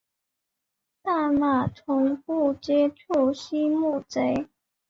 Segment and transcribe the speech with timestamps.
[1.03, 4.47] 但马从不接触溪木贼。